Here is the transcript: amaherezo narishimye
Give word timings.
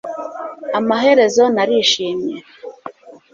amaherezo 0.79 1.43
narishimye 1.55 2.35